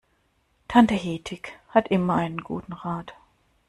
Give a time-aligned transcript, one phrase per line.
[0.67, 3.13] Tante Hedwig hat immer einen guten Rat.